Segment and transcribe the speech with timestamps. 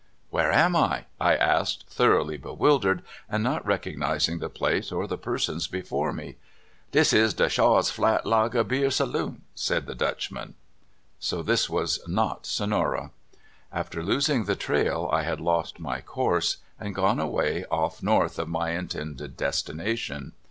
[0.19, 5.05] *' Where am I?" I asked, thoroughly bewil dered, and not recognizing the place or
[5.05, 6.37] the per sons before me.
[6.91, 10.55] Dis is de Shaw's Flat Lager Beer Saloon," said the Dutchman.
[11.19, 13.11] So this was not Sonora.
[13.71, 18.49] After losing the trail I had lost my course, and gone away off north of
[18.49, 20.31] my intended destination.